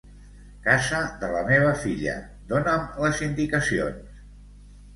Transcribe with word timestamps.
Casa 0.61 1.01
de 1.23 1.29
la 1.35 1.43
meva 1.49 1.75
filla, 1.83 2.15
dona'm 2.55 2.89
les 3.07 3.23
indicacions. 3.29 4.21